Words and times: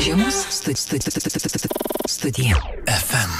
Žiemos 0.00 0.34
studija. 2.08 2.56
FM. 2.86 3.32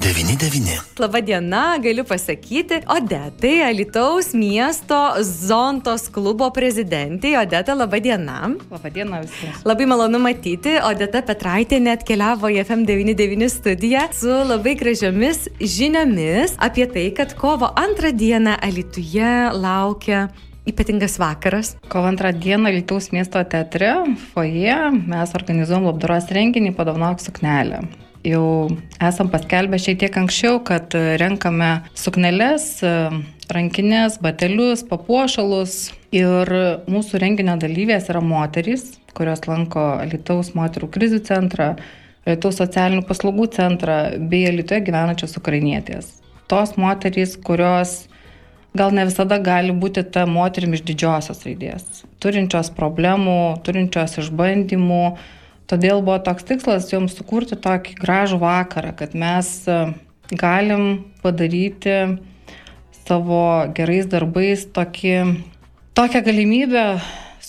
99. 0.00 0.98
Labadiena, 0.98 1.78
galiu 1.78 2.04
pasakyti, 2.04 2.80
Odetai, 2.90 3.62
Alitaus 3.62 4.32
miesto 4.34 4.98
Zontos 5.22 6.08
klubo 6.10 6.50
prezidentė. 6.50 7.36
Odeta, 7.38 7.76
labadiena. 7.78 8.50
Labadiena 8.70 9.22
visiems. 9.22 9.62
Labai 9.64 9.86
malonu 9.86 10.18
matyti. 10.18 10.74
Odeta 10.82 11.22
Petraitė 11.22 11.78
net 11.78 12.02
keliavo 12.08 12.50
į 12.50 12.64
FM99 12.64 13.52
studiją 13.54 14.08
su 14.10 14.42
labai 14.50 14.74
gražiomis 14.80 15.46
žiniomis 15.60 16.58
apie 16.58 16.90
tai, 16.90 17.12
kad 17.14 17.38
kovo 17.38 17.70
antrą 17.78 18.10
dieną 18.10 18.58
Alituje 18.58 19.34
laukia 19.54 20.32
ypatingas 20.66 21.18
vakaras. 21.18 21.76
Kovo 21.88 22.06
antrą 22.08 22.32
dieną 22.32 22.70
Lietuvos 22.70 23.10
miesto 23.12 23.42
teatre, 23.44 23.94
foje, 24.32 24.76
mes 25.06 25.34
organizuojam 25.34 25.88
labdaros 25.90 26.30
renginį 26.30 26.74
Padovanok 26.76 27.22
suknelę. 27.22 27.82
Jau 28.22 28.70
esam 29.02 29.32
paskelbę 29.32 29.80
šiek 29.82 29.98
tiek 29.98 30.16
anksčiau, 30.20 30.60
kad 30.62 30.94
renkame 31.18 31.72
sukneles, 31.98 32.68
rankinės, 33.50 34.20
batelius, 34.22 34.84
papuošalus. 34.86 35.90
Ir 36.14 36.46
mūsų 36.92 37.18
renginio 37.18 37.56
dalyvės 37.58 38.10
yra 38.12 38.20
moterys, 38.22 38.92
kurios 39.16 39.42
lanko 39.48 39.86
Lietuvos 40.06 40.52
moterų 40.54 40.90
krizių 40.94 41.22
centrą, 41.26 41.72
Lietuvos 42.28 42.60
socialinių 42.60 43.02
paslaugų 43.08 43.48
centrą 43.56 43.98
bei 44.30 44.46
Lietuvoje 44.52 44.86
gyvenančios 44.86 45.34
ukrainietės. 45.40 46.20
Tos 46.52 46.76
moterys, 46.78 47.34
kurios 47.40 48.04
gal 48.74 48.94
ne 48.94 49.04
visada 49.08 49.38
gali 49.42 49.74
būti 49.76 50.04
ta 50.14 50.24
moterim 50.28 50.74
iš 50.76 50.84
didžiosios 50.88 51.44
raidės, 51.46 52.02
turinčios 52.22 52.72
problemų, 52.76 53.62
turinčios 53.66 54.18
išbandymų. 54.22 55.04
Todėl 55.70 56.02
buvo 56.04 56.18
toks 56.24 56.44
tikslas 56.48 56.90
joms 56.92 57.14
sukurti 57.16 57.56
tokį 57.56 57.96
gražų 58.00 58.40
vakarą, 58.42 58.92
kad 58.98 59.14
mes 59.16 59.50
e, 59.70 59.78
galim 60.36 61.04
padaryti 61.22 62.18
savo 63.06 63.44
gerais 63.76 64.08
darbais 64.10 64.66
tokį, 64.74 65.16
tokią 65.96 66.24
galimybę 66.26 66.86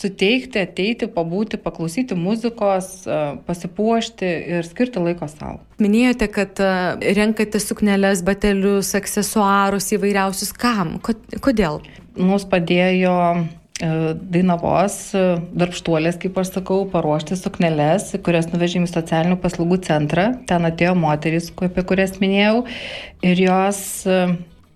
suteikti, 0.04 0.62
ateiti, 0.68 1.08
pabūti, 1.12 1.60
paklausyti 1.62 2.18
muzikos, 2.20 2.92
e, 3.08 3.20
pasipuošti 3.48 4.30
ir 4.58 4.68
skirti 4.68 5.02
laiko 5.04 5.30
savo. 5.32 5.62
Minėjote, 5.84 6.30
kad 6.34 6.62
e, 6.64 6.70
renkate 7.18 7.62
sukneles, 7.64 8.24
batelius, 8.28 8.94
aksesuarus 9.00 9.92
įvairiausius. 9.98 10.54
Kam? 10.60 10.98
Kodėl? 11.04 11.82
Mums 12.20 12.46
padėjo 12.50 13.16
e, 13.34 13.42
Dainavos 14.36 15.00
darbštuolės, 15.56 16.20
kaip 16.22 16.38
aš 16.44 16.56
sakau, 16.60 16.84
paruošti 16.92 17.40
sukneles, 17.40 18.12
kurias 18.26 18.52
nuvežėm 18.54 18.88
į 18.88 18.94
socialinių 18.94 19.42
paslaugų 19.44 19.82
centrą. 19.88 20.30
Ten 20.50 20.70
atėjo 20.70 20.96
moteris, 21.00 21.52
apie 21.56 21.86
kurias 21.88 22.20
minėjau, 22.22 22.66
ir 23.26 23.46
jos 23.48 23.84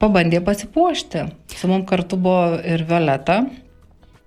pabandė 0.01 0.41
pasipuošti. 0.45 1.27
Su 1.57 1.69
mum 1.69 1.85
kartu 1.89 2.19
buvo 2.21 2.59
ir 2.61 2.83
Violeta, 2.89 3.41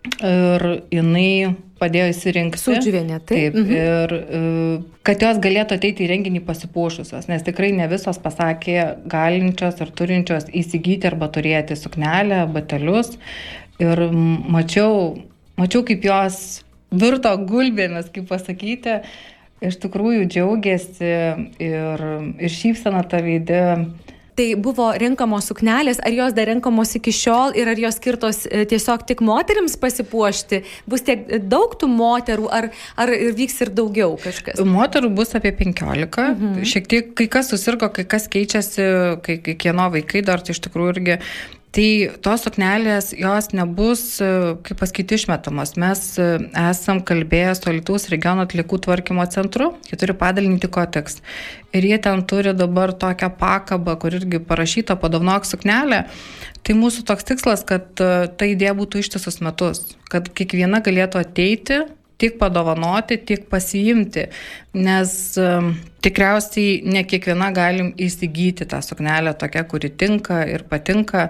Ir 0.00 0.64
jinai 0.92 1.56
padėjo 1.80 2.10
įsirinkti. 2.12 2.60
Sudžiuvienė, 2.60 3.18
taip. 3.24 3.54
Taip. 3.54 3.58
Mhm. 3.60 3.72
Ir 3.76 4.14
e, 4.16 4.40
kad 5.06 5.24
jos 5.24 5.40
galėtų 5.44 5.76
ateiti 5.76 6.04
į 6.04 6.10
renginį 6.14 6.42
pasipuošusios, 6.46 7.28
nes 7.30 7.44
tikrai 7.46 7.70
ne 7.76 7.88
visos 7.90 8.20
pasakė 8.20 8.78
galinčios 9.10 9.80
ar 9.84 9.92
turinčios 9.96 10.48
įsigyti 10.52 11.08
arba 11.10 11.30
turėti 11.32 11.76
suknelę, 11.78 12.46
batelius. 12.52 13.16
Ir 13.80 14.06
mačiau, 14.12 15.16
mačiau 15.60 15.84
kaip 15.88 16.04
jos 16.04 16.40
virto 16.90 17.32
gulbėmis, 17.48 18.10
kaip 18.12 18.28
pasakyti, 18.28 19.00
iš 19.64 19.76
tikrųjų 19.80 20.26
džiaugiasi 20.32 21.12
ir, 21.60 22.06
ir 22.40 22.56
šypsena 22.56 23.04
tą 23.08 23.20
veidį 23.24 23.62
Tai 24.40 24.54
buvo 24.56 24.86
renkamos 24.96 25.50
suknelės, 25.50 25.98
ar 26.00 26.14
jos 26.16 26.32
dar 26.32 26.48
renkamos 26.48 26.94
iki 26.96 27.12
šiol 27.12 27.52
ir 27.60 27.68
ar 27.68 27.80
jos 27.82 27.98
skirtos 28.00 28.38
e, 28.48 28.62
tiesiog 28.70 29.02
tik 29.10 29.20
moteriams 29.26 29.74
pasipuošti? 29.82 30.62
Bus 30.88 31.04
tiek 31.04 31.26
daug 31.44 31.74
tų 31.76 31.90
moterų, 31.92 32.46
ar, 32.48 32.70
ar 32.96 33.12
vyks 33.36 33.60
ir 33.66 33.74
daugiau 33.76 34.16
kažkas? 34.22 34.62
Moterų 34.64 35.12
bus 35.18 35.36
apie 35.36 35.52
15. 35.58 36.08
Mhm. 36.32 36.64
Šiek 36.72 36.88
tiek 36.88 37.12
kai 37.20 37.28
kas 37.28 37.52
susirgo, 37.52 37.90
kai 37.92 38.06
kas 38.08 38.30
keičiasi, 38.32 38.88
kai, 39.26 39.42
kai 39.44 39.58
kieno 39.60 39.90
vaikai 39.92 40.24
dar 40.24 40.40
tai 40.40 40.56
iš 40.56 40.64
tikrųjų 40.64 40.96
irgi 40.96 41.20
Tai 41.70 41.86
tos 42.18 42.42
suknelės, 42.42 43.12
jos 43.14 43.52
nebus, 43.54 44.00
kaip 44.66 44.78
pasakyti, 44.80 45.20
išmetamos. 45.20 45.76
Mes 45.78 46.00
e, 46.18 46.24
esam 46.64 46.98
kalbėję 47.06 47.52
su 47.54 47.74
Lietuvos 47.76 48.08
regiono 48.10 48.42
atliekų 48.42 48.80
tvarkymo 48.86 49.22
centru, 49.30 49.68
jie 49.86 49.98
turi 50.00 50.16
padalinį 50.18 50.58
Tikoteks. 50.64 51.20
Ir 51.70 51.86
jie 51.86 52.00
ten 52.02 52.24
turi 52.26 52.56
dabar 52.58 52.90
tokią 52.90 53.30
pakabą, 53.38 53.94
kur 54.02 54.18
irgi 54.18 54.42
parašyta 54.42 54.98
padovnok 54.98 55.46
suknelę. 55.46 56.02
Tai 56.66 56.76
mūsų 56.80 57.06
toks 57.06 57.30
tikslas, 57.30 57.62
kad 57.68 58.02
e, 58.02 58.26
ta 58.34 58.50
idėja 58.50 58.74
būtų 58.74 59.04
ištisus 59.04 59.38
metus, 59.46 59.84
kad 60.10 60.26
kiekviena 60.26 60.82
galėtų 60.82 61.22
ateiti, 61.22 61.84
tik 62.20 62.36
padovanoti, 62.40 63.18
tik 63.26 63.48
pasiimti, 63.52 64.26
nes 64.76 65.12
tikriausiai 66.04 66.80
ne 66.88 67.02
kiekviena 67.08 67.50
galim 67.56 67.90
įsigyti 68.00 68.68
tą 68.68 68.80
suknelę 68.84 69.34
tokią, 69.40 69.64
kuri 69.68 69.90
tinka 69.90 70.42
ir 70.48 70.64
patinka, 70.68 71.28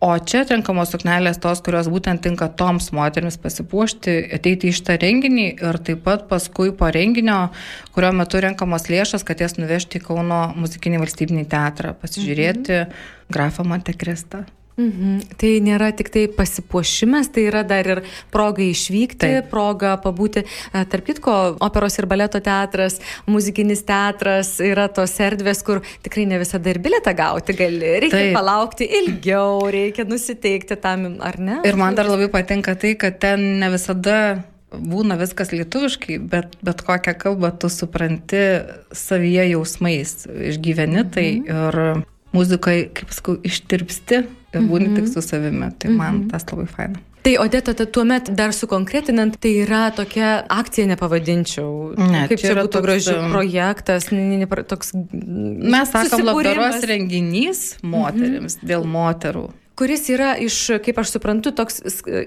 o 0.00 0.10
čia 0.18 0.44
atrenkamos 0.44 0.92
suknelės 0.94 1.40
tos, 1.42 1.62
kurios 1.66 1.90
būtent 1.90 2.22
tinka 2.26 2.48
toms 2.60 2.90
moteriams 2.94 3.38
pasipuošti, 3.42 4.16
ateiti 4.38 4.70
į 4.70 4.76
šitą 4.78 4.98
renginį 5.02 5.48
ir 5.56 5.80
taip 5.86 6.04
pat 6.06 6.28
paskui 6.30 6.70
po 6.78 6.90
renginio, 6.94 7.48
kurio 7.94 8.12
metu 8.20 8.42
renkamos 8.42 8.86
lėšas, 8.90 9.26
kad 9.26 9.42
jas 9.42 9.58
nuvežti 9.58 9.98
į 9.98 10.06
Kauno 10.06 10.44
muzikinį 10.58 11.02
valstybinį 11.02 11.48
teatrą, 11.50 11.96
pasižiūrėti 11.98 12.78
mhm. 12.84 13.10
grafą 13.34 13.66
Montekristą. 13.66 14.46
Mhm. 14.78 15.34
Tai 15.40 15.50
nėra 15.66 15.90
tik 15.98 16.12
tai 16.14 16.24
pasipuošimas, 16.30 17.32
tai 17.34 17.48
yra 17.50 17.64
dar 17.66 17.88
ir 17.90 18.00
proga 18.30 18.62
išvykti, 18.62 19.18
Taip. 19.24 19.48
proga 19.50 19.96
pabūti. 20.02 20.44
E, 20.46 20.82
tarp 20.92 21.08
kitko, 21.08 21.34
operos 21.66 21.98
ir 21.98 22.06
baleto 22.10 22.38
teatras, 22.44 23.00
muzikinis 23.26 23.82
teatras 23.88 24.54
yra 24.62 24.86
tos 24.86 25.16
erdvės, 25.18 25.64
kur 25.66 25.82
tikrai 26.06 26.28
ne 26.30 26.38
visada 26.38 26.70
ir 26.70 26.78
biletą 26.84 27.16
gauti 27.18 27.56
gali. 27.58 27.96
Reikia 28.06 28.20
Taip. 28.20 28.36
palaukti 28.38 28.86
ilgiau, 29.00 29.66
reikia 29.74 30.06
nusiteikti 30.06 30.78
tam, 30.78 31.08
ar 31.26 31.40
ne? 31.42 31.58
Ir 31.66 31.80
man 31.80 31.98
dar 31.98 32.06
labai 32.06 32.30
patinka 32.30 32.78
tai, 32.78 32.94
kad 33.00 33.18
ten 33.18 33.58
ne 33.58 33.74
visada 33.74 34.44
būna 34.70 35.18
viskas 35.18 35.50
lietuviškai, 35.50 36.20
bet, 36.30 36.54
bet 36.62 36.86
kokią 36.86 37.16
kalbą 37.18 37.50
tu 37.58 37.70
supranti 37.72 38.46
savyje 38.94 39.50
jausmais, 39.56 40.20
išgyveni 40.52 41.08
tai 41.10 41.28
mhm. 41.40 41.48
ir 41.50 42.04
muzikoje, 42.36 42.90
kaip 42.94 43.14
sakau, 43.16 43.40
ištirpsti 43.42 44.26
ir 44.54 44.60
būni 44.60 44.88
-hmm. 44.88 44.94
tik 44.94 45.04
mhm. 45.04 45.12
su 45.12 45.22
savimi. 45.22 45.70
Tai 45.78 45.90
man 45.90 46.14
-hmm. 46.14 46.30
tas 46.30 46.44
labai 46.52 46.66
faina. 46.66 46.98
Tai 47.22 47.36
Odeta, 47.38 47.74
tai 47.74 47.86
tuomet 47.86 48.30
dar 48.30 48.52
sukonkretinant, 48.52 49.36
tai 49.40 49.50
yra 49.64 49.90
tokia 49.90 50.44
akcija, 50.48 50.86
nepavadinčiau. 50.86 51.94
Ne, 51.98 52.28
kaip 52.28 52.40
čia 52.40 52.54
būtų 52.54 52.82
gražus 52.82 53.32
projektas, 53.32 54.10
ne, 54.10 54.38
ne, 54.38 54.46
toks. 54.46 54.92
Mes 55.74 55.90
sakom, 55.90 56.24
labdaros 56.24 56.84
renginys 56.88 57.76
moteriams, 57.82 58.56
mm 58.56 58.60
-hmm. 58.62 58.68
dėl 58.70 58.84
moterų 58.84 59.48
kuris 59.78 60.08
yra 60.10 60.32
iš, 60.40 60.56
kaip 60.82 60.98
aš 60.98 61.12
suprantu, 61.14 61.52
toks 61.54 61.78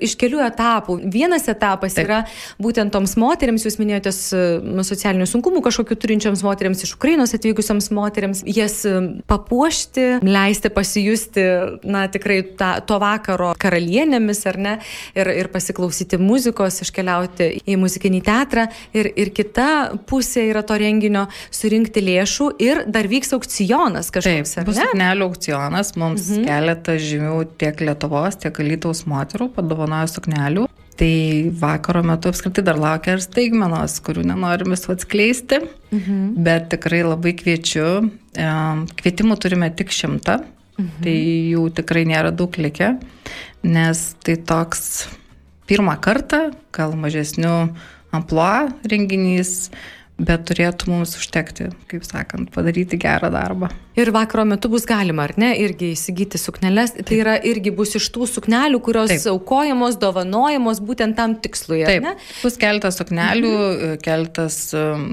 iš 0.02 0.16
kelių 0.20 0.40
etapų. 0.46 0.98
Vienas 1.12 1.50
etapas 1.52 1.98
Taip. 1.98 2.08
yra 2.08 2.20
būtent 2.62 2.94
toms 2.94 3.18
moteriams, 3.20 3.66
jūs 3.68 3.76
minėjote 3.82 4.14
nu, 4.64 4.86
socialinių 4.88 5.28
sunkumų 5.28 5.64
kažkokių 5.66 5.98
turinčioms 6.00 6.44
moteriams, 6.48 6.84
iš 6.86 6.96
Ukrainos 6.96 7.36
atvykusiams 7.36 7.90
moteriams, 7.96 8.44
jas 8.48 8.78
papuošti, 9.28 10.06
leisti 10.24 10.72
pasijusti, 10.72 11.46
na, 11.84 12.06
tikrai 12.12 12.40
ta, 12.58 12.72
to 12.88 13.00
vakaro 13.02 13.52
karalienėmis, 13.60 14.44
ar 14.48 14.60
ne, 14.62 14.78
ir, 15.18 15.32
ir 15.44 15.52
pasiklausyti 15.52 16.20
muzikos, 16.22 16.80
iškeliauti 16.86 17.52
į 17.68 17.78
muzikinį 17.82 18.24
teatrą. 18.28 18.68
Ir, 18.96 19.12
ir 19.20 19.34
kita 19.36 19.68
pusė 20.08 20.48
yra 20.54 20.64
to 20.68 20.80
renginio 20.80 21.28
surinkti 21.52 22.04
lėšų 22.06 22.52
ir 22.64 22.86
dar 22.88 23.12
vyks 23.12 23.36
aukcionas 23.36 24.14
kažkoks. 24.14 24.56
Taip, 24.56 24.68
bus 24.70 24.80
suknelių 24.80 25.28
aukcionas, 25.28 25.94
mums 26.00 26.32
mhm. 26.32 26.48
keletą 26.48 26.98
žymių 27.02 27.41
tiek 27.62 27.82
Lietuvos, 27.84 28.38
tiek 28.42 28.60
Alytaus 28.64 29.06
moterų 29.10 29.52
padovanojo 29.56 30.10
suknelių. 30.12 30.68
Tai 31.02 31.14
vakaro 31.58 32.04
metu 32.06 32.30
apskritai 32.30 32.64
dar 32.68 32.78
laukia 32.78 33.16
ir 33.16 33.24
staigmenos, 33.24 33.96
kurių 34.06 34.26
nenorim 34.30 34.74
visų 34.76 34.92
atskleisti, 34.94 35.62
mhm. 35.90 36.20
bet 36.46 36.68
tikrai 36.74 37.02
labai 37.08 37.34
kviečiu. 37.40 37.88
Kvietimų 39.00 39.40
turime 39.42 39.72
tik 39.74 39.94
šimtą, 39.96 40.42
mhm. 40.78 40.92
tai 41.02 41.16
jų 41.56 41.66
tikrai 41.80 42.06
nėra 42.10 42.34
daug 42.36 42.54
likę, 42.60 42.94
nes 43.66 44.04
tai 44.22 44.38
toks 44.38 45.08
pirmą 45.72 45.96
kartą, 46.04 46.52
gal 46.76 46.94
mažesnių 47.00 47.56
amploa 48.12 48.70
renginys, 48.92 49.72
bet 50.22 50.44
turėtų 50.50 50.90
mums 50.92 51.16
užtekti, 51.20 51.70
kaip 51.92 52.06
sakant, 52.06 52.52
padaryti 52.54 53.00
gerą 53.02 53.32
darbą. 53.34 53.72
Ir 54.00 54.12
vakaro 54.16 54.46
metu 54.48 54.70
bus 54.72 54.86
galima, 54.88 55.26
ar 55.28 55.34
ne, 55.42 55.52
irgi 55.60 55.92
įsigyti 55.96 56.40
sukneles. 56.40 56.94
Tai 57.08 57.18
yra 57.18 57.36
irgi 57.48 57.74
bus 57.76 57.96
iš 58.00 58.08
tų 58.16 58.28
suknelių, 58.30 58.80
kurios 58.86 59.12
Taip. 59.12 59.26
aukojamos, 59.34 59.98
dovanojamos 60.00 60.80
būtent 60.88 61.18
tam 61.20 61.36
tikslui. 61.44 61.82
Taip, 61.90 62.06
ne? 62.06 62.16
bus 62.40 62.60
keltas 62.62 63.02
suknelių, 63.02 63.54
mhm. 63.54 64.02
keltas, 64.06 64.60
um, 64.78 65.08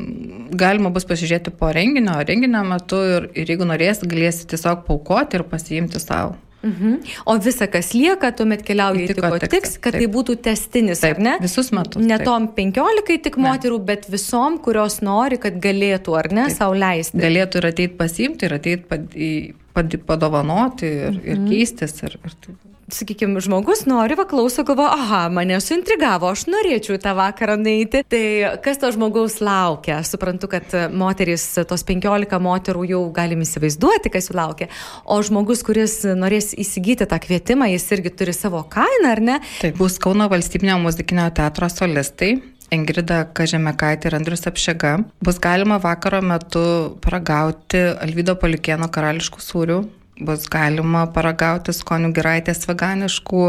galima 0.58 0.92
bus 0.94 1.08
pasižiūrėti 1.10 1.54
po 1.58 1.72
renginio, 1.74 2.20
renginio 2.28 2.62
metu 2.68 3.02
ir, 3.16 3.30
ir 3.34 3.54
jeigu 3.54 3.66
norės, 3.68 4.04
galėsi 4.06 4.46
tiesiog 4.52 4.86
paukoti 4.86 5.40
ir 5.40 5.48
pasiimti 5.50 6.02
savo. 6.02 6.36
Mhm. 6.62 6.94
O 7.30 7.36
visa, 7.38 7.68
kas 7.70 7.92
lieka, 7.94 8.32
tuomet 8.34 8.64
keliauja 8.66 9.04
į 9.04 9.14
tiko 9.14 9.38
tiks, 9.44 9.76
kad 9.78 9.94
taip. 9.94 10.02
tai 10.02 10.08
būtų 10.16 10.34
testinis, 10.42 11.02
taip, 11.04 11.16
ar 11.16 11.22
ne? 11.22 11.34
Visus 11.44 11.70
metus. 11.74 12.02
Ne 12.02 12.18
tom 12.24 12.48
penkiolikai 12.56 13.20
tik 13.22 13.38
ne. 13.38 13.46
moterų, 13.46 13.78
bet 13.86 14.08
visom, 14.10 14.58
kurios 14.64 14.98
nori, 15.06 15.38
kad 15.38 15.60
galėtų, 15.62 16.16
ar 16.18 16.32
ne, 16.34 16.48
savo 16.54 16.74
leisti. 16.78 17.20
Galėtų 17.22 17.62
ir 17.62 17.68
ateiti 17.70 17.98
pasiimti, 18.00 18.48
ir 18.48 18.56
ateiti 18.58 20.02
padovanoti, 20.08 20.90
ir, 20.90 21.20
mhm. 21.20 21.28
ir 21.30 21.44
keistis. 21.52 21.94
Ir, 22.02 22.18
ir 22.26 22.34
taip 22.42 22.64
sakykime, 22.92 23.40
žmogus 23.44 23.84
nori, 23.88 24.16
va 24.18 24.24
klauso, 24.28 24.64
galvo, 24.66 24.86
aha, 24.88 25.26
mane 25.32 25.58
suintrigavo, 25.62 26.30
aš 26.32 26.46
norėčiau 26.50 26.98
tą 27.02 27.14
vakarą 27.18 27.58
neiti. 27.60 28.02
Tai 28.08 28.24
kas 28.64 28.80
to 28.82 28.90
žmogaus 28.94 29.38
laukia? 29.44 29.98
Aš 30.00 30.14
suprantu, 30.14 30.50
kad 30.52 30.74
moteris, 30.92 31.46
tos 31.68 31.84
15 31.88 32.40
moterų 32.42 32.84
jau 32.92 33.02
galim 33.14 33.44
įsivaizduoti, 33.44 34.12
kas 34.14 34.30
jų 34.30 34.38
laukia. 34.38 34.68
O 35.04 35.20
žmogus, 35.24 35.64
kuris 35.66 36.00
norės 36.18 36.54
įsigyti 36.56 37.08
tą 37.08 37.20
kvietimą, 37.22 37.70
jis 37.74 37.88
irgi 37.96 38.14
turi 38.14 38.36
savo 38.36 38.64
kainą, 38.68 39.16
ar 39.16 39.24
ne? 39.24 39.40
Tai 39.62 39.72
bus 39.78 39.98
Kauno 40.02 40.28
valstybinio 40.30 40.78
muzikinio 40.82 41.28
teatro 41.34 41.68
solistai. 41.72 42.36
Ingrida 42.74 43.22
Kažemekaitė 43.32 44.10
ir 44.10 44.16
Andrius 44.18 44.44
Apšega. 44.48 44.98
Bus 45.24 45.38
galima 45.40 45.78
vakaro 45.80 46.20
metu 46.24 46.62
paragauti 47.04 47.80
Alvydo 47.96 48.34
Paliukėno 48.40 48.90
karališkų 48.92 49.40
sūrių, 49.40 49.78
bus 50.24 50.48
galima 50.50 51.06
paragauti 51.14 51.74
skonių 51.74 52.12
giraitės 52.16 52.66
veganiškų 52.68 53.44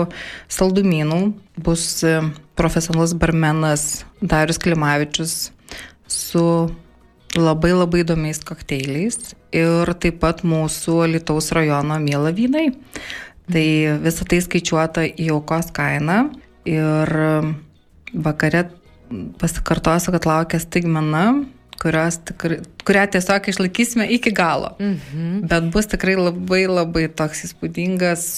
saldumynų, 0.51 1.21
bus 1.65 2.03
e, 2.07 2.19
profesionalus 2.59 3.15
barmenas 3.17 4.03
Darius 4.21 4.61
Klimavičius 4.61 5.35
su 6.09 6.45
labai 7.37 7.73
labai 7.75 8.03
įdomiais 8.03 8.41
kokteiliais 8.45 9.33
ir 9.55 9.93
taip 10.01 10.19
pat 10.23 10.41
mūsų 10.47 11.03
Lietuvos 11.13 11.51
rajono 11.55 11.99
mėla 12.01 12.33
vynai. 12.35 12.69
Tai 13.49 13.67
visą 14.03 14.25
tai 14.29 14.41
skaičiuota 14.45 15.07
į 15.09 15.31
aukos 15.33 15.71
kainą 15.73 16.19
ir 16.69 17.13
vakare 18.13 18.67
pasikartosiu, 19.41 20.13
kad 20.13 20.27
laukia 20.29 20.59
stigmena, 20.61 21.23
tikrai, 21.79 22.59
kurią 22.85 23.07
tiesiog 23.15 23.49
išlaikysime 23.53 24.07
iki 24.15 24.33
galo. 24.35 24.75
Mhm. 24.79 25.47
Bet 25.47 25.71
bus 25.73 25.87
tikrai 25.87 26.15
labai 26.19 26.67
labai 26.67 27.07
toks 27.07 27.45
įspūdingas 27.49 28.29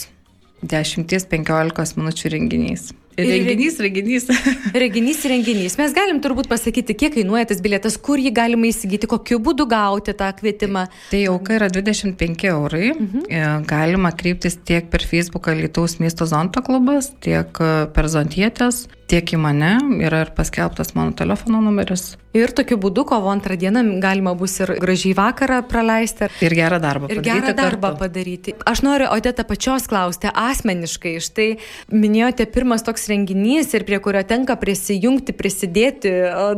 10-15 0.61 1.97
minučių 1.97 2.35
renginys. 2.35 2.91
Renginys, 3.17 3.77
renginys. 3.79 4.27
renginys, 4.81 5.23
renginys. 5.27 5.75
Mes 5.77 5.93
galim 5.93 6.21
turbūt 6.23 6.47
pasakyti, 6.51 6.95
kiek 6.97 7.15
kainuoja 7.17 7.49
tas 7.49 7.59
bilietas, 7.63 7.97
kur 7.99 8.21
jį 8.21 8.31
galima 8.35 8.69
įsigyti, 8.69 9.09
kokiu 9.11 9.39
būdu 9.43 9.67
gauti 9.69 10.15
tą 10.17 10.29
kvietimą. 10.37 10.85
Tai 11.11 11.21
auka 11.33 11.57
yra 11.57 11.67
25 11.73 12.47
eurai. 12.53 12.93
Mhm. 12.93 13.27
E, 13.27 13.43
galima 13.67 14.13
kreiptis 14.15 14.57
tiek 14.63 14.87
per 14.93 15.03
Facebooką 15.03 15.57
Lietuvos 15.59 15.99
miesto 15.99 16.27
Zonto 16.29 16.63
klubas, 16.65 17.11
tiek 17.23 17.61
e, 17.61 17.73
per 17.91 18.09
Zontietės 18.11 18.85
tiek 19.11 19.33
į 19.35 19.39
mane, 19.41 19.75
yra 20.05 20.23
ir 20.25 20.31
paskelbtas 20.35 20.93
mano 20.95 21.13
telefono 21.17 21.59
numeris. 21.63 22.15
Ir 22.37 22.53
tokiu 22.55 22.77
būdu 22.79 23.03
kovo 23.09 23.31
antrą 23.31 23.57
dieną 23.59 23.83
galima 24.03 24.31
bus 24.39 24.55
ir 24.63 24.71
gražiai 24.79 25.15
vakarą 25.17 25.59
praleisti. 25.67 26.29
Ir 26.45 26.55
gerą 26.55 26.79
darbą 26.79 27.09
ir 27.09 27.19
padaryti. 27.19 27.31
Ir 27.31 27.41
gerą 27.41 27.55
darbą 27.57 27.89
kartu. 27.89 28.03
padaryti. 28.05 28.53
Aš 28.71 28.83
noriu 28.87 29.09
Odeta 29.11 29.43
pačios 29.47 29.89
klausti 29.91 30.31
asmeniškai. 30.31 31.17
Štai 31.23 31.49
minėjote 31.91 32.47
pirmas 32.53 32.87
toks 32.87 33.09
renginys 33.11 33.75
ir 33.75 33.83
prie 33.87 33.99
kurio 34.03 34.23
tenka 34.27 34.55
prisijungti, 34.61 35.35
prisidėti, 35.35 36.13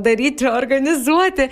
daryti, 0.06 0.50
organizuoti. 0.52 1.50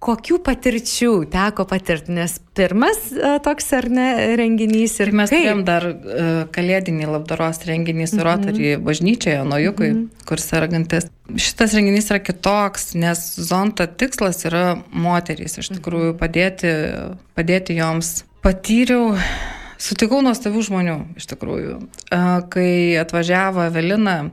Kokių 0.00 0.38
patirčių 0.40 1.10
teko 1.28 1.66
patirti, 1.68 2.14
nes 2.16 2.38
pirmas 2.56 3.10
e, 3.12 3.34
toks 3.44 3.66
ar 3.76 3.88
ne 3.92 4.06
renginys 4.40 4.94
ir 4.96 5.10
tai 5.10 5.16
mes 5.18 5.32
kaip? 5.32 5.42
turėjom 5.42 5.60
dar 5.68 5.86
uh, 5.90 6.30
kalėdinį 6.54 7.10
labdaros 7.10 7.60
renginį 7.68 8.06
su 8.08 8.16
mm 8.16 8.22
-hmm. 8.22 8.28
Rotary 8.30 8.70
bažnyčioje, 8.80 9.44
Nojukui, 9.44 9.90
mm 9.90 9.98
-hmm. 9.98 10.24
kur 10.24 10.40
sergantis. 10.40 11.10
Šitas 11.36 11.76
renginys 11.76 12.08
yra 12.10 12.18
kitoks, 12.18 12.94
nes 12.94 13.36
zonto 13.36 13.86
tikslas 13.86 14.44
yra 14.44 14.82
moterys, 14.90 15.58
iš 15.58 15.68
tikrųjų 15.68 16.14
mhm. 16.14 16.18
padėti, 16.18 16.72
padėti 17.36 17.76
joms. 17.76 18.24
Patyriau 18.42 19.16
Sutikau 19.80 20.20
nuostabių 20.20 20.60
žmonių, 20.60 20.96
iš 21.16 21.26
tikrųjų. 21.26 21.78
Kai 22.52 22.96
atvažiavo 23.00 23.64
Evelina 23.64 24.30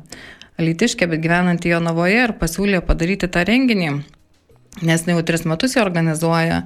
Lytiškė, 0.59 1.07
bet 1.07 1.21
gyvenanti 1.23 1.69
Jonavoje 1.69 2.23
ir 2.25 2.33
pasiūlė 2.33 2.81
padaryti 2.81 3.29
tą 3.31 3.45
renginį, 3.47 3.91
nes 4.81 5.05
ne 5.07 5.15
jau 5.15 5.25
tris 5.25 5.45
metus 5.49 5.75
jie 5.75 5.83
organizuoja. 5.83 6.63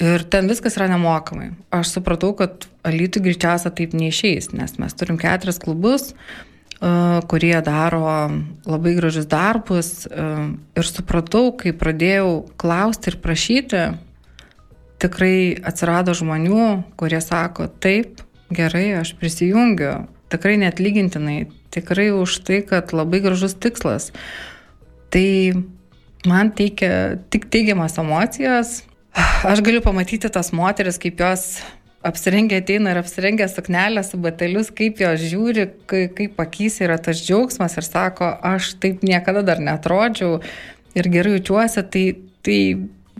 Ir 0.00 0.22
ten 0.32 0.48
viskas 0.48 0.78
yra 0.78 0.88
nemokamai. 0.88 1.50
Aš 1.76 1.98
supratau, 1.98 2.32
kad 2.36 2.64
Alytų 2.88 3.20
greičiausia 3.26 3.68
taip 3.76 3.92
neišeis, 3.92 4.48
nes 4.56 4.78
mes 4.80 4.96
turim 4.96 5.18
keturis 5.20 5.60
klubus, 5.60 6.14
uh, 6.14 7.20
kurie 7.28 7.52
daro 7.64 8.06
labai 8.64 8.94
gražius 8.96 9.28
darbus. 9.28 10.06
Uh, 10.08 10.54
ir 10.72 10.88
supratau, 10.88 11.50
kai 11.52 11.74
pradėjau 11.76 12.46
klausti 12.60 13.12
ir 13.12 13.18
prašyti, 13.20 13.82
tikrai 15.00 15.36
atsirado 15.68 16.14
žmonių, 16.16 16.64
kurie 17.00 17.20
sako, 17.24 17.68
taip, 17.68 18.24
gerai, 18.52 18.86
aš 19.00 19.14
prisijungiu. 19.20 20.06
Tikrai 20.30 20.56
net 20.62 20.80
lygintinai, 20.80 21.50
tikrai 21.74 22.10
už 22.14 22.40
tai, 22.46 22.60
kad 22.66 22.94
labai 22.94 23.22
gražus 23.24 23.56
tikslas. 23.58 24.10
Tai 25.10 25.26
man 26.28 26.52
teikia 26.56 27.18
tik 27.32 27.48
teigiamas 27.52 27.98
emocijas. 28.00 28.80
Aš 29.46 29.62
galiu 29.66 29.82
pamatyti 29.82 30.30
tas 30.30 30.52
moteris, 30.54 30.98
kaip 31.00 31.20
jos 31.20 31.60
apsirengę 32.06 32.60
ateina 32.62 32.94
ir 32.94 33.00
apsirengę 33.00 33.48
suknelę 33.48 34.04
su 34.04 34.18
batelius, 34.20 34.70
kaip 34.72 35.00
jos 35.02 35.20
žiūri, 35.20 35.66
kaip, 35.90 36.14
kaip 36.16 36.40
akys 36.40 36.80
yra 36.84 36.96
tas 37.02 37.20
džiaugsmas 37.20 37.76
ir 37.76 37.86
sako, 37.86 38.30
aš 38.52 38.74
taip 38.80 39.04
niekada 39.04 39.42
dar 39.44 39.60
netrodžiau 39.60 40.38
ir 40.96 41.10
gerai 41.12 41.36
jaučiuosi, 41.36 41.84
tai, 41.92 42.04
tai 42.46 42.60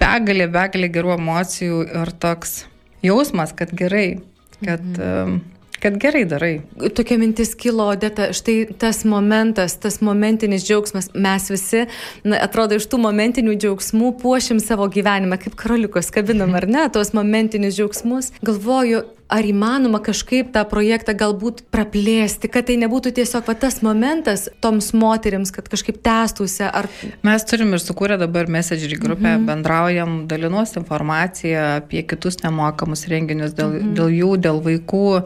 begalė, 0.01 0.49
begalė 0.53 0.89
gerų 0.95 1.17
emocijų 1.19 1.83
ir 2.03 2.13
toks 2.23 2.65
jausmas, 3.05 3.57
kad 3.57 3.75
gerai, 3.77 4.21
kad... 4.63 4.85
Mhm. 4.85 5.41
Kad 5.81 5.97
gerai 5.97 6.25
darai. 6.29 6.61
Tokia 6.95 7.17
mintis 7.19 7.55
kilo, 7.57 7.87
Odeta, 7.89 8.31
štai 8.37 8.67
tas 8.79 9.01
momentas, 9.09 9.79
tas 9.81 10.01
momentinis 10.05 10.67
džiaugsmas, 10.67 11.09
mes 11.15 11.47
visi, 11.49 11.87
na, 12.25 12.37
atrodo, 12.45 12.77
iš 12.77 12.85
tų 12.91 12.99
momentinių 13.07 13.55
džiaugsmų 13.57 14.11
puošim 14.21 14.61
savo 14.61 14.91
gyvenimą, 14.93 15.41
kaip 15.41 15.57
karaliukos 15.57 16.13
kabinam, 16.13 16.53
ar 16.59 16.69
ne, 16.69 16.85
tuos 16.93 17.15
momentinius 17.17 17.79
džiaugsmus. 17.79 18.29
Galvoju, 18.45 19.07
ar 19.31 19.47
įmanoma 19.47 20.03
kažkaip 20.05 20.51
tą 20.55 20.67
projektą 20.69 21.15
galbūt 21.17 21.63
praplėsti, 21.73 22.51
kad 22.53 22.67
tai 22.69 22.77
nebūtų 22.83 23.15
tiesiog 23.17 23.47
va, 23.49 23.55
tas 23.63 23.79
momentas 23.87 24.49
toms 24.61 24.91
moteriams, 24.93 25.53
kad 25.55 25.71
kažkaip 25.71 26.03
tęstųsi. 26.05 26.67
Ar... 26.67 26.91
Mes 27.27 27.47
turim 27.49 27.73
ir 27.77 27.81
sukūrę 27.81 28.19
dabar 28.21 28.51
messenger 28.51 28.99
grupę, 28.99 29.31
mm 29.31 29.39
-hmm. 29.39 29.47
bendraujam, 29.47 30.19
dalinuosi 30.29 30.79
informaciją 30.83 31.65
apie 31.79 32.03
kitus 32.03 32.43
nemokamus 32.43 33.07
renginius 33.09 33.57
dėl, 33.57 33.71
mm 33.71 33.81
-hmm. 33.81 33.97
dėl 33.97 34.11
jų, 34.21 34.37
dėl 34.37 34.63
vaikų. 34.67 35.23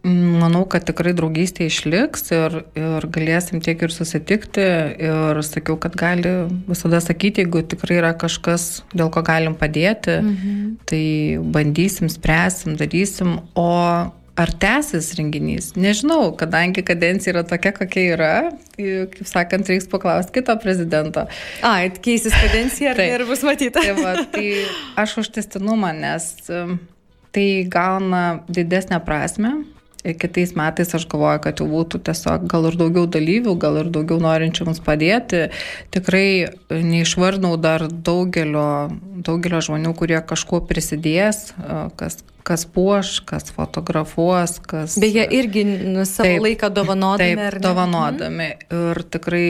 Manau, 0.00 0.62
kad 0.64 0.86
tikrai 0.88 1.12
draugystė 1.12 1.66
išliks 1.68 2.30
ir, 2.32 2.54
ir 2.78 3.04
galėsim 3.12 3.60
tiek 3.60 3.82
ir 3.84 3.92
susitikti. 3.92 4.62
Ir 4.96 5.40
sakiau, 5.44 5.76
kad 5.80 5.96
gali 5.98 6.30
visada 6.68 7.02
sakyti, 7.04 7.44
jeigu 7.44 7.60
tikrai 7.68 7.98
yra 7.98 8.14
kažkas, 8.16 8.80
dėl 8.96 9.10
ko 9.12 9.20
galim 9.26 9.58
padėti, 9.60 10.14
mhm. 10.22 10.62
tai 10.88 11.04
bandysim, 11.52 12.08
spręsim, 12.08 12.78
darysim. 12.80 13.34
O 13.60 13.68
ar 14.40 14.52
tęsis 14.62 15.10
renginys? 15.18 15.74
Nežinau, 15.76 16.30
kadangi 16.40 16.80
kadencija 16.86 17.34
yra 17.34 17.42
tokia, 17.44 17.74
kokia 17.76 18.04
yra, 18.14 18.30
tai, 18.72 18.86
kaip 19.12 19.28
sakant, 19.28 19.68
reiks 19.68 19.88
paklausti 19.90 20.38
kito 20.38 20.54
prezidento. 20.62 21.26
Ai, 21.66 21.90
keisis 21.92 22.32
kadencija 22.38 22.94
tai, 22.98 23.10
ir 23.18 23.26
bus 23.28 23.44
matyta? 23.44 23.84
Tai, 23.84 23.92
va, 24.00 24.14
tai 24.32 24.46
aš 25.02 25.18
už 25.26 25.30
testinumą, 25.36 25.92
nes 25.92 26.30
tai 27.36 27.46
gauna 27.68 28.24
didesnę 28.48 29.02
prasme 29.04 29.52
Kitais 30.00 30.54
metais 30.56 30.94
aš 30.96 31.04
galvoju, 31.10 31.42
kad 31.44 31.60
jau 31.60 31.66
būtų 31.68 32.00
tiesiog 32.08 32.46
gal 32.48 32.70
ir 32.70 32.76
daugiau 32.80 33.04
dalyvių, 33.10 33.52
gal 33.60 33.76
ir 33.82 33.90
daugiau 33.92 34.16
norinčių 34.22 34.64
mums 34.70 34.80
padėti. 34.84 35.50
Tikrai 35.92 36.48
neišvardinau 36.72 37.58
dar 37.60 37.84
daugelio, 37.90 38.88
daugelio 39.20 39.60
žmonių, 39.66 39.92
kurie 39.98 40.16
kažkuo 40.24 40.62
prisidės, 40.64 41.50
kas, 42.00 42.22
kas 42.48 42.64
puoš, 42.64 43.18
kas 43.28 43.52
fotografuos, 43.52 44.56
kas... 44.64 44.96
Beje, 45.00 45.26
irgi 45.36 45.66
nu, 45.68 46.06
savo 46.08 46.30
taip, 46.30 46.44
laiką 46.48 46.72
dovanodami. 46.80 47.36
Taip, 47.36 47.62
dovanodami. 47.64 48.52
Mhm. 48.56 48.84
Ir 48.94 49.02
tikrai 49.12 49.48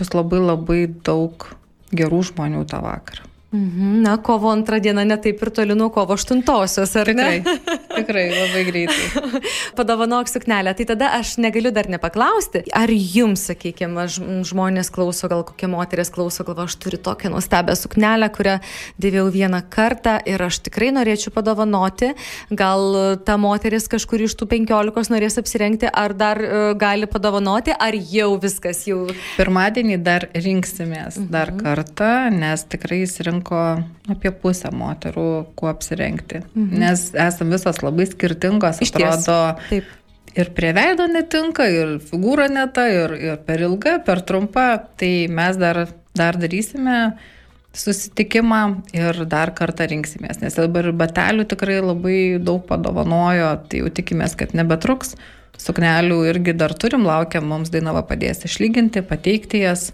bus 0.00 0.14
labai 0.16 0.40
labai 0.40 0.84
daug 0.88 1.50
gerų 1.92 2.24
žmonių 2.32 2.64
tą 2.70 2.80
vakarą. 2.86 3.28
Mhm, 3.52 4.02
na, 4.02 4.14
kovo 4.22 4.52
antrą 4.54 4.78
dieną 4.78 5.02
netaip 5.10 5.40
ir 5.42 5.50
toli 5.50 5.74
nuo 5.74 5.88
kovo 5.90 6.14
aštuntosios, 6.14 6.92
ar 6.96 7.08
tikrai, 7.10 7.40
ne? 7.42 7.56
Tikrai, 8.00 8.24
labai 8.34 8.64
greitai. 8.66 9.40
Padovanok 9.78 10.28
suknelę. 10.30 10.74
Tai 10.76 10.86
tada 10.92 11.10
aš 11.18 11.36
negaliu 11.42 11.72
dar 11.74 11.88
nepaklausti, 11.90 12.64
ar 12.76 12.90
jums, 12.90 13.46
sakykime, 13.50 14.06
žmonės 14.46 14.92
klauso, 14.92 15.30
gal 15.30 15.44
kokia 15.48 15.70
moteris 15.72 16.12
klauso, 16.12 16.44
galvo, 16.44 16.66
aš 16.68 16.76
turiu 16.82 17.00
tokią 17.00 17.32
nuostabią 17.32 17.76
suknelę, 17.78 18.28
kurią 18.34 18.58
dėvėjau 19.00 19.30
vieną 19.34 19.62
kartą 19.72 20.18
ir 20.28 20.42
aš 20.44 20.60
tikrai 20.66 20.90
norėčiau 20.96 21.32
padovanoti. 21.34 22.12
Gal 22.50 23.18
ta 23.24 23.38
moteris 23.40 23.88
kažkur 23.90 24.26
iš 24.26 24.36
tų 24.36 24.50
penkiolikos 24.50 25.12
norės 25.12 25.38
apsirengti, 25.40 25.88
ar 25.88 26.16
dar 26.18 26.42
uh, 26.44 26.58
gali 26.78 27.08
padovanoti, 27.10 27.72
ar 27.72 27.96
jau 27.96 28.34
viskas 28.42 28.84
jau. 28.90 29.06
Pirmadienį 29.38 30.00
dar 30.04 30.28
rinksimės 30.34 31.22
mhm. 31.22 31.30
dar 31.32 31.54
kartą, 31.56 32.12
nes 32.34 32.66
tikrai 32.68 33.04
įsirinksime 33.06 33.30
pasirinko 33.30 33.84
apie 34.10 34.30
pusę 34.32 34.70
moterų, 34.74 35.46
kuo 35.54 35.68
apsirengti. 35.70 36.40
Mhm. 36.54 36.78
Nes 36.80 37.12
esame 37.14 37.54
visos 37.54 37.78
labai 37.82 37.89
skirtingos, 38.10 38.82
Iš 38.84 38.94
atrodo. 38.94 39.40
Taip. 39.70 39.96
Ir 40.38 40.52
prie 40.54 40.70
veido 40.76 41.08
netinka, 41.10 41.66
ir 41.66 41.96
figūra 42.06 42.46
neta, 42.52 42.84
ir, 42.86 43.16
ir 43.18 43.40
per 43.46 43.64
ilga, 43.66 43.96
per 44.06 44.22
trumpa. 44.22 44.68
Tai 45.00 45.12
mes 45.34 45.58
dar, 45.58 45.82
dar 46.14 46.38
darysime 46.38 47.00
susitikimą 47.74 48.60
ir 48.94 49.24
dar 49.30 49.52
kartą 49.58 49.88
rinksimės. 49.90 50.40
Nes 50.42 50.54
dabar 50.58 50.90
batelių 50.94 51.46
tikrai 51.50 51.80
labai 51.82 52.20
daug 52.42 52.62
padovanojo, 52.68 53.52
tai 53.70 53.82
jau 53.82 53.92
tikimės, 53.94 54.36
kad 54.38 54.54
nebetruks. 54.58 55.16
Suknelių 55.60 56.22
irgi 56.30 56.54
dar 56.56 56.72
turim, 56.78 57.04
laukiam, 57.04 57.44
mums 57.50 57.72
Dainava 57.72 58.00
padės 58.06 58.46
išlyginti, 58.48 59.02
pateikti 59.06 59.60
jas. 59.66 59.90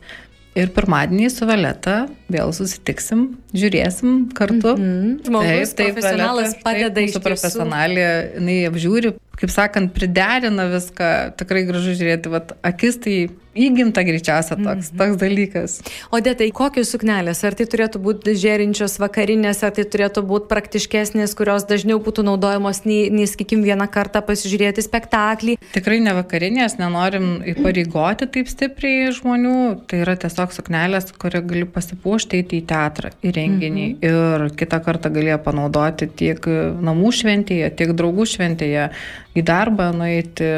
Ir 0.56 0.70
pirmadienį 0.72 1.28
su 1.34 1.46
Valeta 1.48 2.06
vėl 2.32 2.52
susitiksim, 2.56 3.26
žiūrėsim 3.52 4.30
kartu. 4.36 4.72
Mm 4.78 4.86
-hmm. 4.86 5.16
Žmogus, 5.26 5.74
taip, 5.74 5.76
taip, 5.76 5.98
profesionalas 5.98 6.48
Valeta, 6.48 6.64
padeda 6.64 7.04
iš. 7.04 7.18
Profesionalė, 7.26 8.06
jinai 8.38 8.58
apžiūri, 8.70 9.12
kaip 9.36 9.52
sakant, 9.52 9.92
priderina 9.92 10.64
viską, 10.72 11.10
tikrai 11.36 11.66
gražu 11.68 11.92
žiūrėti, 11.98 12.32
vat, 12.32 12.56
akis 12.64 12.96
tai 13.04 13.16
įgimta 13.56 14.04
greičiausia 14.06 14.56
toks, 14.56 14.90
-hmm. 14.90 14.98
toks 14.98 15.16
dalykas. 15.20 15.76
O 16.12 16.20
dėtai, 16.20 16.50
kokios 16.52 16.92
suknelės? 16.94 17.42
Ar 17.44 17.56
tai 17.58 17.66
turėtų 17.66 18.00
būti 18.02 18.36
žėrinčios 18.36 18.98
vakarinės, 19.02 19.62
ar 19.66 19.72
tai 19.76 19.84
turėtų 19.84 20.22
būti 20.22 20.50
praktiškesnės, 20.52 21.34
kurios 21.38 21.66
dažniau 21.66 21.98
būtų 21.98 22.24
naudojamos 22.28 22.84
nei, 22.84 23.10
nei 23.10 23.26
sakykim, 23.26 23.62
vieną 23.62 23.88
kartą 23.90 24.22
pasižiūrėti 24.22 24.84
spektaklį? 24.84 25.56
Tikrai 25.72 26.00
ne 26.00 26.14
vakarinės, 26.20 26.78
nenorim 26.78 27.42
įpareigoti 27.54 28.28
taip 28.30 28.48
stipriai 28.48 29.12
žmonių. 29.16 29.56
Tai 29.88 30.02
yra 30.04 30.16
tiesiog 30.16 30.52
suknelės, 30.52 31.12
kurią 31.16 31.42
gali 31.46 31.64
pasipuošti 31.64 32.44
į 32.46 32.62
teatrą, 32.66 33.10
į 33.22 33.32
renginį. 33.36 33.86
-hmm. 33.86 34.04
Ir 34.06 34.56
kitą 34.56 34.80
kartą 34.84 35.10
galėjo 35.10 35.38
panaudoti 35.42 36.06
tiek 36.06 36.46
namų 36.82 37.12
šventėje, 37.12 37.70
tiek 37.76 37.92
draugų 37.96 38.26
šventėje, 38.26 38.90
į 39.36 39.42
darbą 39.42 39.90
nueiti. 39.96 40.50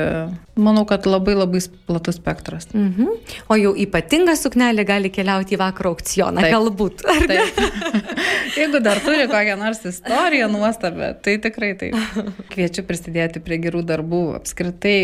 Manau, 0.58 0.82
kad 0.88 1.06
labai 1.06 1.36
labai 1.36 1.60
platus 1.86 2.16
spektras. 2.18 2.66
Mhm. 2.74 3.12
O 3.46 3.58
jau 3.58 3.70
ypatinga 3.78 4.34
suknelė 4.38 4.82
gali 4.88 5.10
keliauti 5.14 5.54
į 5.54 5.60
vakaro 5.60 5.92
aukcioną, 5.94 6.42
taip, 6.42 6.56
galbūt. 6.56 7.04
Taip. 7.30 7.60
Jeigu 8.58 8.80
dar 8.82 8.98
turi 9.04 9.28
kokią 9.30 9.54
nors 9.60 9.84
istoriją 9.86 10.48
nuostabę, 10.50 11.12
tai 11.22 11.36
tikrai 11.44 11.72
taip. 11.78 11.94
Kviečiu 12.52 12.82
prisidėti 12.88 13.42
prie 13.44 13.60
gerų 13.62 13.84
darbų, 13.86 14.22
apskritai 14.40 14.98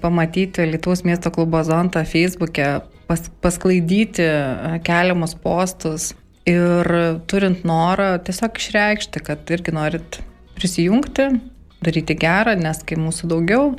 pamatyti 0.00 0.64
Lietuvos 0.70 1.04
miesto 1.04 1.32
klubo 1.34 1.60
zontą 1.68 2.06
Facebook'e, 2.08 2.70
pas, 3.10 3.28
pasklaidyti 3.44 4.28
keliamus 4.86 5.36
postus 5.44 6.14
ir 6.48 6.88
turint 7.28 7.64
norą 7.68 8.14
tiesiog 8.24 8.60
išreikšti, 8.60 9.20
kad 9.24 9.52
irgi 9.52 9.74
norit 9.74 10.20
prisijungti, 10.56 11.28
daryti 11.84 12.16
gerą, 12.16 12.54
nes 12.56 12.80
kai 12.86 12.96
mūsų 13.00 13.28
daugiau, 13.32 13.74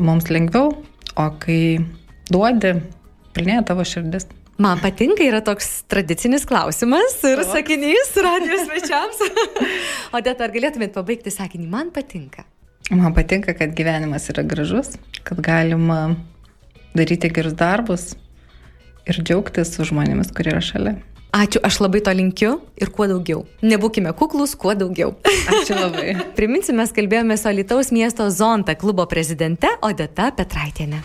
mums 0.00 0.30
lengviau, 0.32 0.70
o 1.18 1.26
kai 1.42 1.80
duodi, 2.32 2.76
pilnėja 3.36 3.66
tavo 3.72 3.84
širdis. 3.86 4.28
Man 4.62 4.80
patinka, 4.82 5.24
yra 5.24 5.40
toks 5.44 5.82
tradicinis 5.90 6.44
klausimas 6.46 7.16
ir 7.26 7.40
o. 7.40 7.46
sakinys 7.48 8.12
radijos 8.22 8.66
svečiams. 8.68 9.22
o 10.14 10.20
dėta, 10.22 10.46
ar 10.46 10.52
galėtumėt 10.54 10.92
pabaigti 10.94 11.32
sakinį, 11.34 11.68
man 11.72 11.90
patinka? 11.94 12.44
Man 12.92 13.16
patinka, 13.16 13.54
kad 13.56 13.72
gyvenimas 13.76 14.28
yra 14.32 14.44
gražus, 14.46 14.94
kad 15.26 15.40
galima 15.42 16.14
daryti 16.94 17.30
gerus 17.32 17.56
darbus 17.58 18.12
ir 19.08 19.18
džiaugtis 19.22 19.72
su 19.74 19.88
žmonėmis, 19.88 20.30
kurie 20.36 20.52
yra 20.52 20.62
šalia. 20.62 20.94
Ačiū, 21.32 21.62
aš 21.64 21.80
labai 21.80 22.02
to 22.04 22.12
linkiu 22.12 22.58
ir 22.76 22.90
kuo 22.92 23.06
daugiau. 23.08 23.46
Nebūkime 23.64 24.12
kuklus, 24.12 24.52
kuo 24.52 24.74
daugiau. 24.76 25.14
Ačiū 25.24 25.78
labai. 25.78 26.12
Priminsiu, 26.36 26.76
mes 26.76 26.92
kalbėjome 26.92 27.38
su 27.40 27.48
Alitaus 27.48 27.88
miesto 27.94 28.28
Zonta 28.28 28.76
klubo 28.76 29.08
prezidente 29.08 29.72
Odeta 29.80 30.28
Petraitienė. 30.36 31.00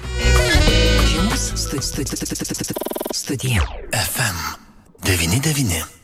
Studija 3.16 3.64
FM 3.96 4.42
99. 5.08 5.97